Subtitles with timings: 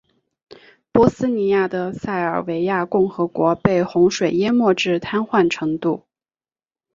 [0.91, 6.07] 波斯尼亚的塞尔维亚共和国被洪水淹没至瘫痪程度。